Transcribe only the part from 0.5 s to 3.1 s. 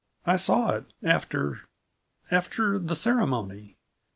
it, after after the